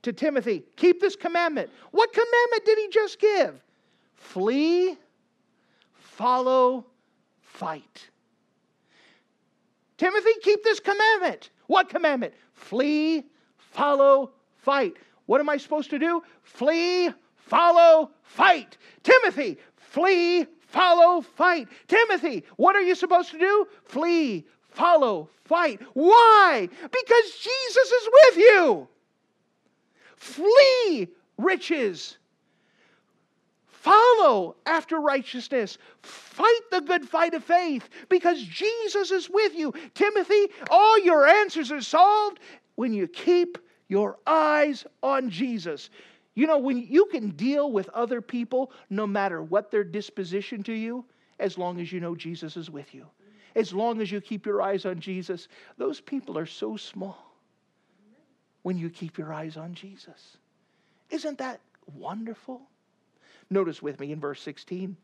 [0.03, 1.71] to Timothy, keep this commandment.
[1.91, 3.61] What commandment did he just give?
[4.15, 4.97] Flee,
[5.95, 6.87] follow,
[7.41, 8.09] fight.
[9.97, 11.51] Timothy, keep this commandment.
[11.67, 12.33] What commandment?
[12.55, 13.25] Flee,
[13.59, 14.95] follow, fight.
[15.27, 16.23] What am I supposed to do?
[16.43, 18.79] Flee, follow, fight.
[19.03, 21.69] Timothy, flee, follow, fight.
[21.89, 23.67] Timothy, what are you supposed to do?
[23.85, 25.81] Flee, follow, fight.
[25.95, 26.69] Why?
[26.83, 28.89] Because Jesus is with you.
[30.17, 32.19] Flee riches.
[33.67, 35.79] Follow after righteousness.
[36.03, 39.73] Fight the good fight of faith because Jesus is with you.
[39.95, 42.41] Timothy, all your answers are solved
[42.75, 43.57] when you keep
[43.89, 45.91] your eyes on Jesus.
[46.39, 50.73] You know, when you can deal with other people no matter what their disposition to
[50.73, 51.05] you,
[51.41, 53.07] as long as you know Jesus is with you,
[53.57, 55.49] as long as you keep your eyes on Jesus,
[55.79, 57.35] those people are so small
[58.63, 60.37] when you keep your eyes on Jesus.
[61.11, 61.59] Isn't that
[61.93, 62.63] wonderful?
[63.51, 64.97] Notice with me in verse 16.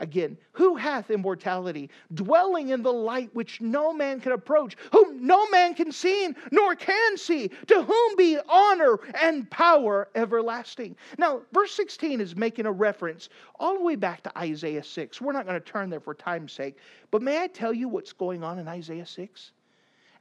[0.00, 5.46] Again, who hath immortality, dwelling in the light which no man can approach, whom no
[5.50, 10.96] man can see, nor can see, to whom be honor and power everlasting.
[11.18, 15.20] Now, verse 16 is making a reference all the way back to Isaiah 6.
[15.20, 16.78] We're not going to turn there for time's sake,
[17.10, 19.52] but may I tell you what's going on in Isaiah 6?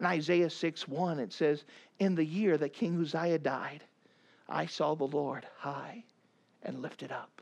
[0.01, 1.63] In Isaiah 6 1, it says,
[1.99, 3.85] In the year that King Uzziah died,
[4.49, 6.03] I saw the Lord high
[6.63, 7.41] and lifted up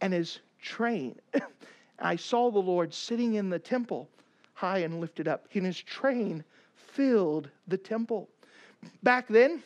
[0.00, 1.18] and his train.
[1.98, 4.08] I saw the Lord sitting in the temple,
[4.54, 6.44] high and lifted up, and his train
[6.74, 8.28] filled the temple.
[9.02, 9.62] Back then,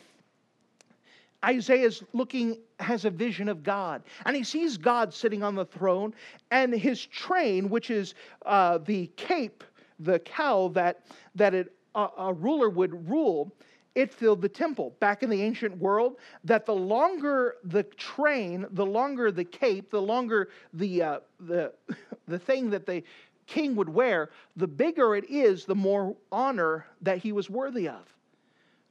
[1.43, 5.65] Isaiah is looking, has a vision of God, and he sees God sitting on the
[5.65, 6.13] throne,
[6.51, 9.63] and his train, which is uh, the cape,
[9.99, 11.05] the cowl that,
[11.35, 13.51] that it, uh, a ruler would rule,
[13.95, 14.95] it filled the temple.
[14.99, 20.01] Back in the ancient world, that the longer the train, the longer the cape, the
[20.01, 21.73] longer the, uh, the,
[22.27, 23.03] the thing that the
[23.47, 28.03] king would wear, the bigger it is, the more honor that he was worthy of.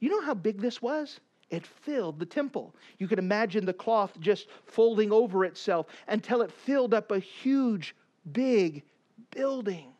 [0.01, 1.21] You know how big this was?
[1.51, 2.75] It filled the temple.
[2.99, 7.95] You can imagine the cloth just folding over itself until it filled up a huge,
[8.33, 8.83] big
[9.31, 9.93] building.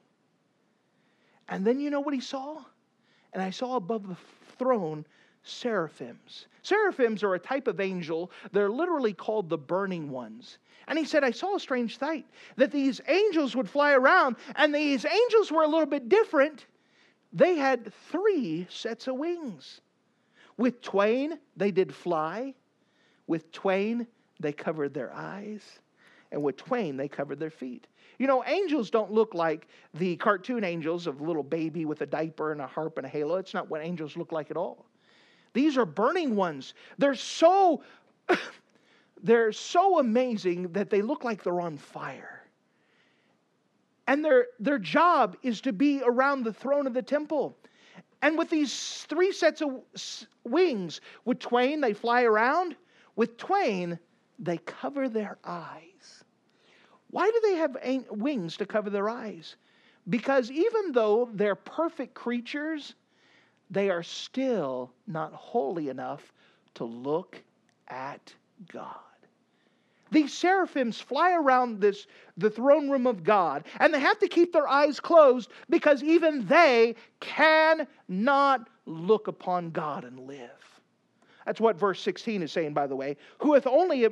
[1.49, 2.65] And then you know what he saw?
[3.33, 4.17] And I saw above the
[4.59, 5.05] throne
[5.43, 6.47] seraphims.
[6.63, 8.31] Seraphims are a type of angel.
[8.53, 10.59] They're literally called the burning ones.
[10.89, 14.75] And he said, I saw a strange sight that these angels would fly around, and
[14.75, 16.67] these angels were a little bit different.
[17.33, 19.81] They had three sets of wings.
[20.57, 22.55] With twain, they did fly.
[23.27, 24.07] With twain,
[24.41, 25.63] they covered their eyes.
[26.35, 27.87] And with twain, they covered their feet.
[28.19, 32.51] You know, angels don't look like the cartoon angels of little baby with a diaper
[32.51, 33.37] and a harp and a halo.
[33.37, 34.85] It's not what angels look like at all.
[35.53, 36.75] These are burning ones.
[36.99, 37.85] They're so
[39.23, 42.43] they're so amazing that they look like they're on fire.
[44.09, 47.57] And their their job is to be around the throne of the temple.
[48.23, 49.83] And with these three sets of
[50.43, 52.75] wings, with twain they fly around,
[53.15, 54.01] with twain
[54.41, 56.24] they cover their eyes.
[57.15, 57.77] Why do they have
[58.11, 59.55] wings to cover their eyes?
[60.09, 62.97] Because even though they're perfect creatures,
[63.71, 66.33] they are still not holy enough
[66.75, 67.41] to look
[67.87, 68.35] at
[68.67, 68.97] God.
[70.11, 74.53] These seraphims fly around this the throne room of God, and they have to keep
[74.53, 80.51] their eyes closed because even they cannot look upon God and live.
[81.47, 83.19] That's what verse 16 is saying, by the way.
[83.39, 84.09] Who hath only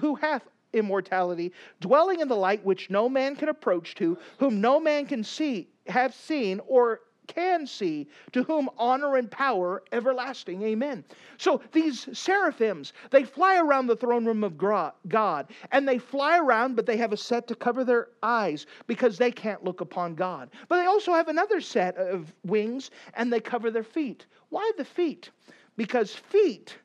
[0.00, 4.78] who hath immortality, dwelling in the light which no man can approach to, whom no
[4.78, 10.62] man can see, have seen, or can see, to whom honor and power everlasting.
[10.62, 11.02] Amen.
[11.38, 16.76] So these seraphims, they fly around the throne room of God, and they fly around,
[16.76, 20.50] but they have a set to cover their eyes because they can't look upon God.
[20.68, 24.26] But they also have another set of wings, and they cover their feet.
[24.50, 25.30] Why the feet?
[25.76, 26.76] Because feet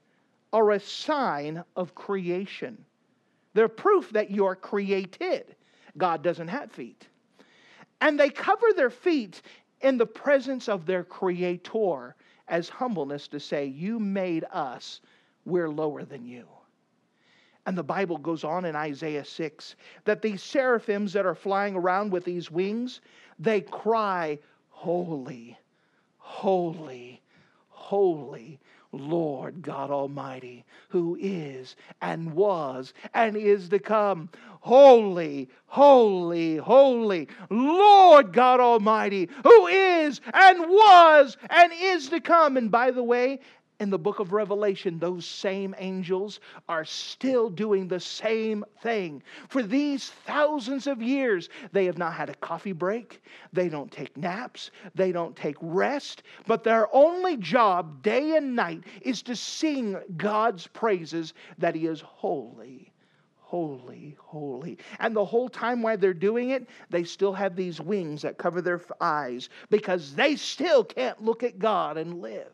[0.53, 2.77] are a sign of creation.
[3.53, 5.55] They're proof that you're created.
[5.97, 7.07] God doesn't have feet.
[8.01, 9.41] And they cover their feet
[9.81, 12.15] in the presence of their creator
[12.47, 15.01] as humbleness to say, You made us,
[15.45, 16.45] we're lower than you.
[17.65, 22.11] And the Bible goes on in Isaiah 6 that these seraphims that are flying around
[22.11, 23.01] with these wings,
[23.37, 25.57] they cry, Holy,
[26.17, 27.21] holy,
[27.67, 28.59] holy
[28.91, 34.29] Lord God Almighty, who is and was and is to come.
[34.61, 42.57] Holy, holy, holy, Lord God Almighty, who is and was and is to come.
[42.57, 43.39] And by the way,
[43.79, 49.23] in the book of Revelation, those same angels are still doing the same thing.
[49.47, 53.21] For these thousands of years, they have not had a coffee break,
[53.53, 58.83] they don't take naps, they don't take rest, but their only job, day and night,
[59.01, 62.91] is to sing God's praises that He is holy.
[63.37, 64.77] Holy, holy.
[64.99, 68.61] And the whole time while they're doing it, they still have these wings that cover
[68.61, 72.51] their eyes because they still can't look at God and live.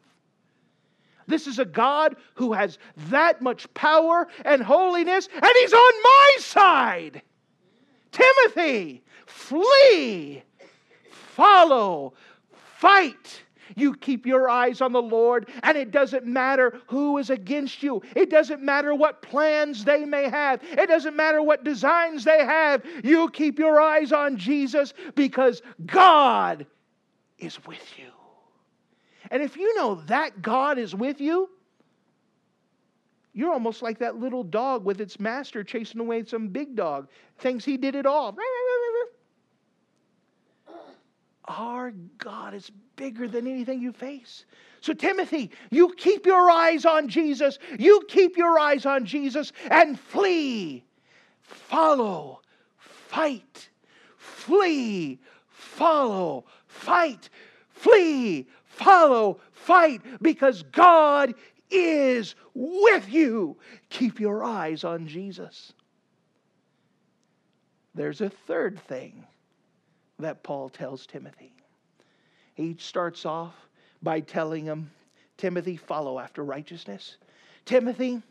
[1.27, 2.77] This is a God who has
[3.09, 7.21] that much power and holiness, and He's on my side.
[8.11, 10.43] Timothy, flee,
[11.09, 12.13] follow,
[12.77, 13.41] fight.
[13.75, 18.01] You keep your eyes on the Lord, and it doesn't matter who is against you.
[18.15, 20.61] It doesn't matter what plans they may have.
[20.63, 22.83] It doesn't matter what designs they have.
[23.03, 26.65] You keep your eyes on Jesus because God
[27.39, 28.11] is with you.
[29.31, 31.49] And if you know that God is with you,
[33.33, 37.09] you're almost like that little dog with its master chasing away some big dog.
[37.39, 38.35] Thinks he did it all.
[41.45, 44.45] Our God is bigger than anything you face.
[44.79, 47.59] So, Timothy, you keep your eyes on Jesus.
[47.77, 50.85] You keep your eyes on Jesus and flee.
[51.41, 52.41] Follow.
[52.77, 53.69] Fight.
[54.17, 55.19] Flee.
[55.49, 56.45] Follow.
[56.67, 57.29] Fight.
[57.69, 61.33] Flee follow, fight, because God
[61.69, 63.57] is with you.
[63.89, 65.73] Keep your eyes on Jesus.
[67.93, 69.25] There's a third thing
[70.19, 71.53] that Paul tells Timothy.
[72.53, 73.53] He starts off
[74.01, 74.91] by telling him,
[75.37, 77.17] Timothy, follow after righteousness.
[77.65, 78.21] Timothy,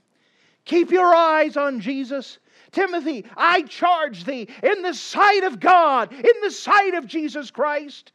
[0.64, 2.38] keep your eyes on Jesus.
[2.72, 8.12] Timothy, I charge thee in the sight of God, in the sight of Jesus Christ,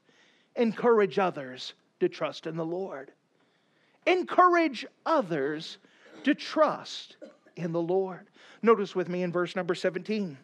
[0.56, 3.12] encourage others to trust in the Lord.
[4.06, 5.78] Encourage others
[6.24, 7.18] to trust
[7.56, 8.28] in the Lord.
[8.62, 10.38] Notice with me in verse number 17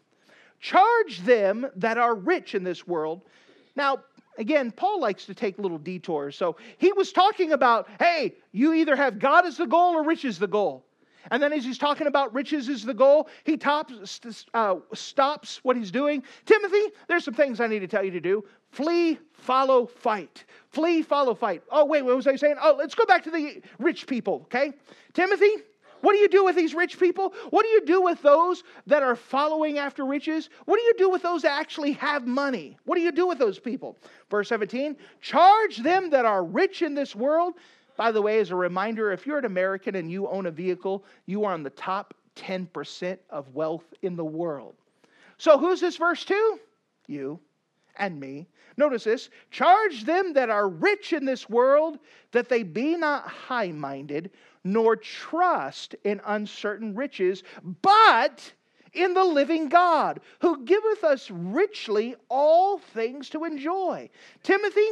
[0.60, 3.22] charge them that are rich in this world.
[3.76, 4.00] Now,
[4.38, 6.36] again, Paul likes to take little detours.
[6.36, 10.26] So he was talking about, hey, you either have God as the goal or rich
[10.26, 10.84] is the goal.
[11.32, 14.20] And then as he's talking about riches is the goal, he tops,
[14.54, 16.24] uh, stops what he's doing.
[16.46, 18.44] Timothy, there's some things I need to tell you to do.
[18.72, 20.44] Flee, follow, fight.
[20.70, 21.64] Flee, follow, fight.
[21.72, 22.56] Oh, wait, what was I saying?
[22.62, 24.74] Oh, let's go back to the rich people, okay?
[25.14, 25.52] Timothy,
[26.02, 27.34] what do you do with these rich people?
[27.50, 30.50] What do you do with those that are following after riches?
[30.66, 32.78] What do you do with those that actually have money?
[32.86, 33.98] What do you do with those people?
[34.30, 37.56] Verse 17 charge them that are rich in this world.
[37.98, 41.06] By the way, as a reminder, if you're an American and you own a vehicle,
[41.26, 44.76] you are on the top 10% of wealth in the world.
[45.38, 46.60] So who's this verse to?
[47.08, 47.40] You
[47.98, 48.48] and me.
[48.78, 52.00] Notice this charge them that are rich in this world
[52.32, 54.32] that they be not high minded,
[54.64, 57.44] nor trust in uncertain riches,
[57.82, 58.52] but
[58.94, 64.10] in the living God, who giveth us richly all things to enjoy.
[64.44, 64.88] Timothy,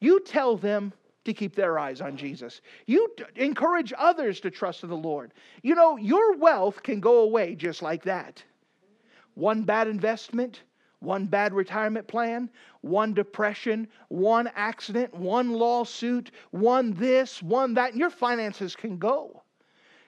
[0.00, 0.92] you tell them
[1.28, 2.62] to keep their eyes on Jesus.
[2.86, 5.32] You encourage others to trust in the Lord.
[5.62, 8.42] You know, your wealth can go away just like that.
[9.34, 10.62] One bad investment,
[11.00, 18.00] one bad retirement plan, one depression, one accident, one lawsuit, one this, one that, and
[18.00, 19.42] your finances can go.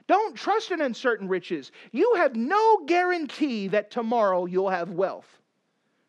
[0.06, 1.70] Don't trust in uncertain riches.
[1.92, 5.28] You have no guarantee that tomorrow you'll have wealth.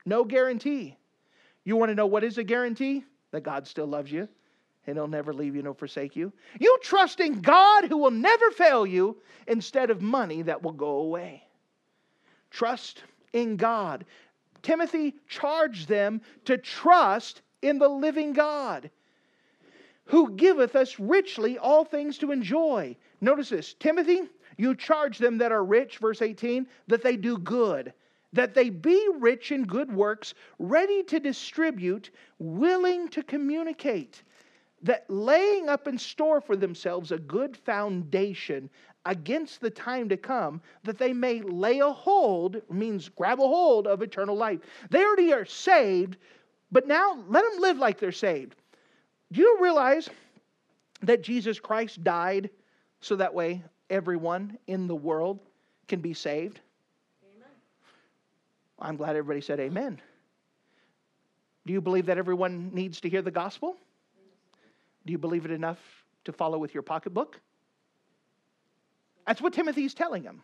[0.06, 0.98] No guarantee.
[1.66, 3.04] You want to know what is a guarantee?
[3.32, 4.28] That God still loves you
[4.88, 6.32] and He'll never leave you nor forsake you.
[6.60, 9.18] You trust in God who will never fail you
[9.48, 11.44] instead of money that will go away.
[12.50, 14.06] Trust in God.
[14.62, 18.90] Timothy charged them to trust in the living God
[20.12, 22.96] who giveth us richly all things to enjoy.
[23.22, 24.24] Notice this Timothy,
[24.58, 27.94] you charge them that are rich, verse 18, that they do good,
[28.34, 34.24] that they be rich in good works, ready to distribute, willing to communicate,
[34.84, 38.70] that laying up in store for themselves a good foundation
[39.06, 43.88] against the time to come that they may lay a hold, means grab a hold
[43.88, 44.60] of eternal life.
[44.90, 46.18] They already are saved,
[46.72, 48.56] but now let them live like they're saved.
[49.32, 50.10] Do you realize
[51.02, 52.50] that Jesus Christ died
[53.00, 55.40] so that way everyone in the world
[55.88, 56.60] can be saved?
[57.36, 57.50] Amen.
[58.80, 60.00] I'm glad everybody said amen.
[61.66, 63.78] Do you believe that everyone needs to hear the gospel?
[65.06, 65.80] Do you believe it enough
[66.26, 67.40] to follow with your pocketbook?
[69.26, 70.42] That's what Timothy's telling him.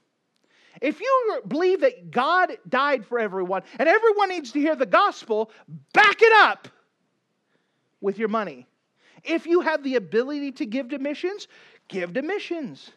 [0.82, 5.52] If you believe that God died for everyone and everyone needs to hear the gospel,
[5.93, 6.67] back it up
[8.00, 8.67] with your money.
[9.23, 11.48] If you have the ability to give to missions,
[11.88, 12.92] give to missions.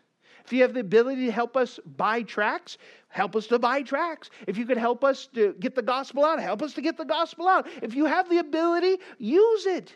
[0.45, 2.79] If you have the ability to help us buy tracts,
[3.09, 4.31] help us to buy tracts.
[4.47, 7.05] If you could help us to get the gospel out, help us to get the
[7.05, 7.67] gospel out.
[7.83, 9.95] If you have the ability, use it.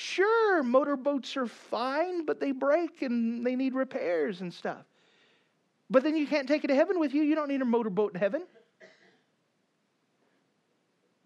[0.00, 4.86] Sure, motorboats are fine, but they break and they need repairs and stuff.
[5.90, 7.22] But then you can't take it to heaven with you.
[7.22, 8.44] You don't need a motorboat in heaven.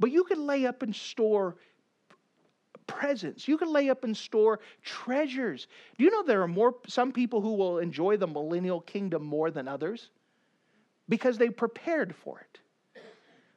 [0.00, 1.54] But you can lay up and store
[2.88, 3.46] presents.
[3.46, 5.68] You can lay up and store treasures.
[5.96, 9.52] Do you know there are more some people who will enjoy the millennial kingdom more
[9.52, 10.10] than others?
[11.08, 12.58] Because they prepared for it.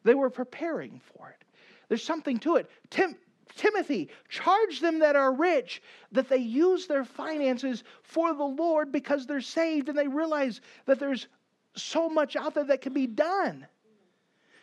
[0.04, 1.44] They were preparing for it.
[1.90, 2.70] There's something to it.
[2.92, 3.16] Tim,
[3.56, 5.82] Timothy, charge them that are rich
[6.12, 11.00] that they use their finances for the Lord because they're saved and they realize that
[11.00, 11.28] there's
[11.76, 13.66] so much out there that can be done.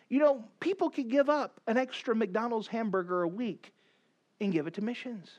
[0.09, 3.73] You know, people can give up an extra McDonald's hamburger a week
[4.41, 5.31] and give it to missions.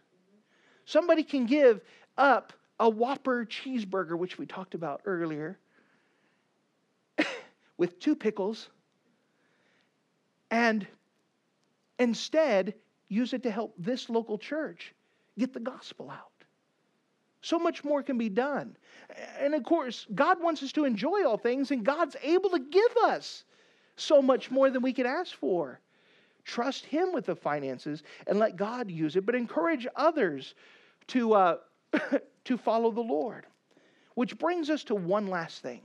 [0.85, 1.81] Somebody can give
[2.17, 5.57] up a Whopper cheeseburger, which we talked about earlier,
[7.77, 8.69] with two pickles,
[10.51, 10.85] and
[11.99, 12.73] instead
[13.09, 14.93] use it to help this local church
[15.37, 16.31] get the gospel out.
[17.41, 18.75] So much more can be done.
[19.39, 22.97] And of course, God wants us to enjoy all things, and God's able to give
[23.03, 23.43] us
[23.97, 25.79] so much more than we can ask for.
[26.43, 30.55] Trust Him with the finances and let God use it, but encourage others
[31.07, 31.57] to, uh,
[32.45, 33.45] to follow the Lord.
[34.15, 35.81] Which brings us to one last thing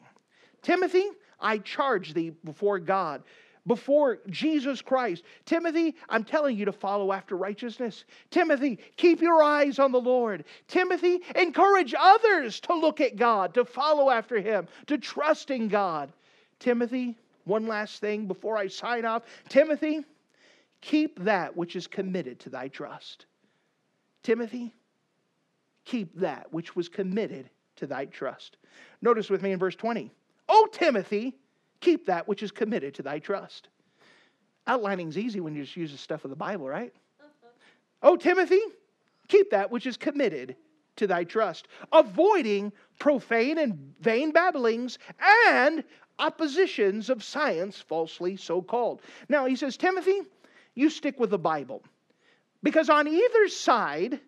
[0.63, 1.09] Timothy,
[1.41, 3.23] I charge thee before God
[3.67, 5.25] before Jesus Christ.
[5.45, 8.05] Timothy, I'm telling you to follow after righteousness.
[8.31, 10.45] Timothy, keep your eyes on the Lord.
[10.69, 16.13] Timothy, encourage others to look at God, to follow after Him, to trust in God.
[16.59, 19.23] Timothy, one last thing before I sign off.
[19.49, 20.05] Timothy,
[20.81, 23.27] keep that which is committed to thy trust.
[24.23, 24.73] Timothy,
[25.85, 28.57] keep that which was committed to thy trust.
[29.03, 30.11] Notice with me in verse 20.
[30.49, 31.37] Oh, Timothy,
[31.81, 33.69] Keep that which is committed to thy trust.
[34.67, 36.93] Outlining's easy when you just use the stuff of the Bible, right?
[37.21, 37.49] Uh-huh.
[38.03, 38.61] Oh, Timothy,
[39.29, 40.57] keep that which is committed
[40.97, 44.99] to thy trust, avoiding profane and vain babblings
[45.49, 45.83] and
[46.19, 49.01] oppositions of science, falsely so called.
[49.29, 50.21] Now, he says, Timothy,
[50.75, 51.83] you stick with the Bible.
[52.63, 54.21] Because on either side,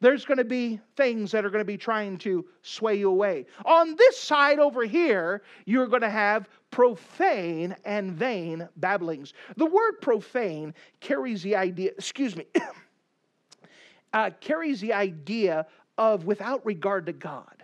[0.00, 3.46] there's going to be things that are going to be trying to sway you away.
[3.64, 9.32] On this side over here, you're going to have profane and vain babblings.
[9.56, 12.46] The word profane carries the idea, excuse me,
[14.12, 17.58] uh, carries the idea of without regard to God.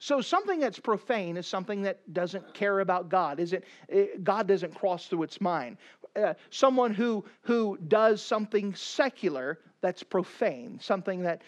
[0.00, 3.40] So something that's profane is something that doesn't care about God.
[3.40, 4.22] Is it?
[4.22, 5.76] God doesn't cross through its mind.
[6.18, 11.42] Uh, someone who who does something secular that's profane, something that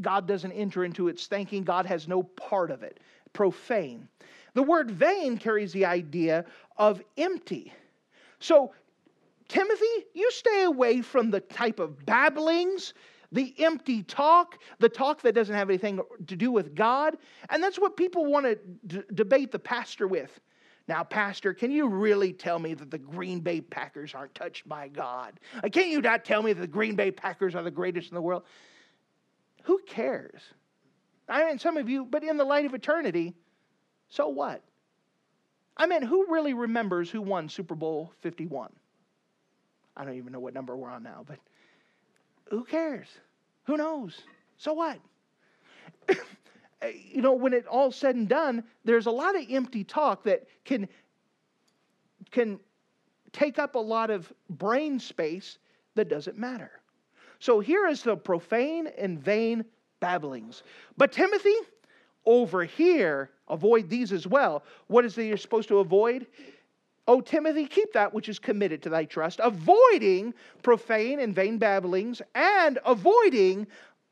[0.00, 1.62] God doesn't enter into its thinking.
[1.62, 3.00] God has no part of it.
[3.32, 4.08] Profane.
[4.54, 6.44] The word vain carries the idea
[6.76, 7.72] of empty.
[8.38, 8.72] So,
[9.48, 9.84] Timothy,
[10.14, 12.94] you stay away from the type of babblings,
[13.32, 17.16] the empty talk, the talk that doesn't have anything to do with God.
[17.50, 20.40] And that's what people want to d- debate the pastor with.
[20.88, 24.88] Now, Pastor, can you really tell me that the Green Bay Packers aren't touched by
[24.88, 25.40] God?
[25.72, 28.22] Can't you not tell me that the Green Bay Packers are the greatest in the
[28.22, 28.44] world?
[29.64, 30.40] Who cares?
[31.28, 33.34] I mean, some of you, but in the light of eternity,
[34.08, 34.62] so what?
[35.76, 38.70] I mean, who really remembers who won Super Bowl 51?
[39.96, 41.38] I don't even know what number we're on now, but
[42.50, 43.08] who cares?
[43.64, 44.20] Who knows?
[44.56, 44.98] So what?
[46.82, 50.24] Eh, you know, when it all said and done, there's a lot of empty talk
[50.24, 50.88] that can
[52.30, 52.58] can
[53.32, 55.58] take up a lot of brain space
[55.94, 56.70] that doesn't matter.
[57.38, 59.64] So here is the profane and vain
[60.00, 60.62] babblings.
[60.96, 61.54] But Timothy,
[62.24, 64.64] over here, avoid these as well.
[64.88, 66.26] What is it you're supposed to avoid?
[67.08, 72.20] O Timothy, keep that which is committed to thy trust, avoiding profane and vain babblings,
[72.34, 73.66] and avoiding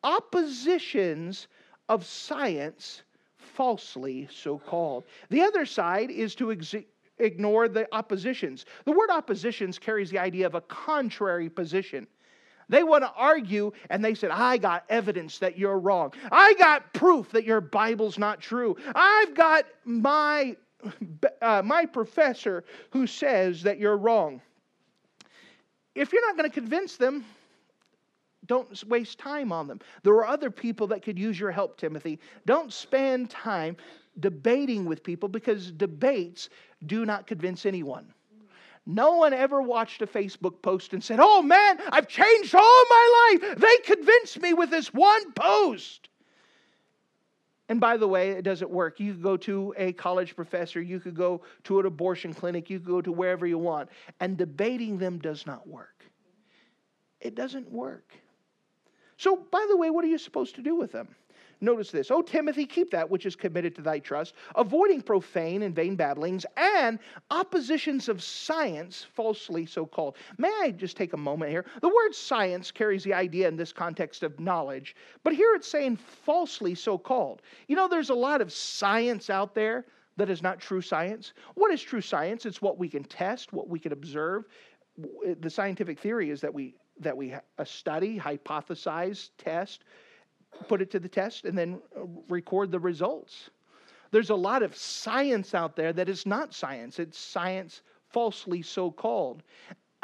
[0.05, 1.49] oppositions
[1.89, 3.03] of science,
[3.37, 5.05] falsely so called.
[5.31, 6.75] The other side is to ex-
[7.19, 8.67] ignore the oppositions.
[8.85, 12.07] The word oppositions carries the idea of a contrary position.
[12.69, 16.13] They want to argue, and they said, I got evidence that you're wrong.
[16.33, 18.77] I got proof that your Bible's not true.
[18.95, 20.57] I've got my,
[21.43, 24.41] uh, my professor who says that you're wrong.
[25.95, 27.25] If you're not going to convince them,
[28.47, 29.81] don't waste time on them.
[30.03, 32.19] There are other people that could use your help, Timothy.
[32.47, 33.77] Don't spend time
[34.21, 36.49] debating with people because debates
[36.87, 38.07] do not convince anyone.
[38.87, 43.39] No one ever watched a Facebook post and said, Oh man, I've changed all my
[43.41, 43.59] life.
[43.59, 46.09] They convinced me with this one post.
[47.71, 49.01] And by the way, it doesn't work.
[49.01, 52.79] You could go to a college professor, you could go to an abortion clinic, you
[52.79, 53.89] could go to wherever you want,
[54.21, 56.05] and debating them does not work.
[57.21, 58.13] It doesn't work.
[59.17, 61.09] So, by the way, what are you supposed to do with them?
[61.61, 62.11] Notice this.
[62.11, 66.45] Oh, Timothy, keep that which is committed to thy trust, avoiding profane and vain babblings
[66.57, 66.99] and
[67.31, 70.17] oppositions of science, falsely so called.
[70.37, 71.65] May I just take a moment here?
[71.81, 75.97] The word science carries the idea in this context of knowledge, but here it's saying
[75.97, 77.41] falsely so called.
[77.69, 79.87] You know, there's a lot of science out there
[80.17, 81.33] that is not true science.
[81.55, 82.47] What is true science?
[82.47, 84.45] It's what we can test, what we can observe.
[85.41, 87.35] The scientific theory is that we that we
[87.65, 89.85] study, hypothesize, test,
[90.69, 93.51] put it to the test, and then uh, record the results.
[94.11, 98.91] There's a lot of science out there that is not science, it's science falsely so
[98.91, 99.43] called.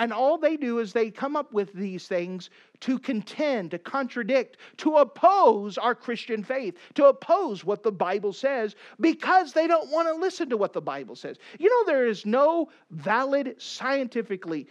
[0.01, 2.49] And all they do is they come up with these things
[2.81, 8.77] to contend, to contradict, to oppose our Christian faith, to oppose what the Bible says
[8.99, 11.37] because they don't want to listen to what the Bible says.
[11.59, 14.69] You know, there is no valid, scientifically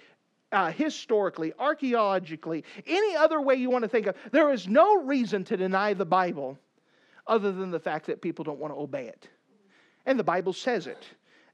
[0.51, 5.43] uh, historically, archaeologically, any other way you want to think of, there is no reason
[5.45, 6.57] to deny the Bible
[7.27, 9.27] other than the fact that people don't want to obey it.
[10.05, 11.07] And the Bible says it.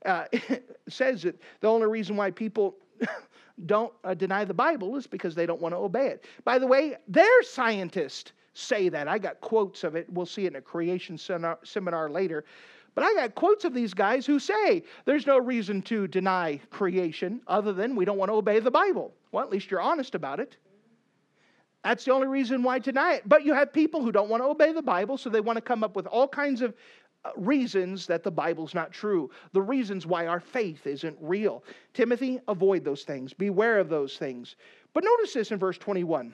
[0.06, 1.42] Uh, it says it.
[1.60, 2.76] The only reason why people
[3.66, 6.26] don't uh, deny the Bible is because they don't want to obey it.
[6.44, 9.08] By the way, their scientists say that.
[9.08, 10.10] I got quotes of it.
[10.10, 12.46] We'll see it in a creation seminar, seminar later.
[12.96, 17.42] But I got quotes of these guys who say there's no reason to deny creation
[17.46, 19.14] other than we don't want to obey the Bible.
[19.32, 20.56] Well, at least you're honest about it.
[21.84, 23.30] That's the only reason why deny it.
[23.30, 25.62] But you have people who don't want to obey the Bible, so they want to
[25.62, 26.74] come up with all kinds of
[27.26, 31.64] uh, reasons that the Bible's not true, the reasons why our faith isn't real.
[31.94, 34.56] Timothy, avoid those things, beware of those things.
[34.94, 36.34] But notice this in verse 21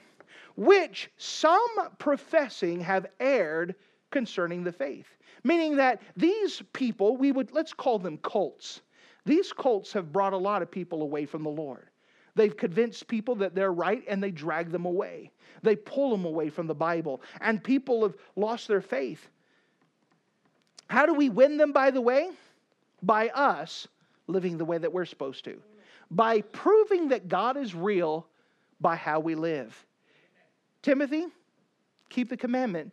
[0.56, 3.74] which some professing have erred
[4.10, 5.06] concerning the faith.
[5.44, 8.80] Meaning that these people, we would, let's call them cults.
[9.24, 11.88] These cults have brought a lot of people away from the Lord.
[12.34, 15.30] They've convinced people that they're right and they drag them away.
[15.62, 17.22] They pull them away from the Bible.
[17.40, 19.28] And people have lost their faith.
[20.88, 22.30] How do we win them, by the way?
[23.02, 23.88] By us
[24.26, 25.60] living the way that we're supposed to.
[26.10, 28.26] By proving that God is real
[28.80, 29.86] by how we live.
[30.82, 31.26] Timothy,
[32.08, 32.92] keep the commandment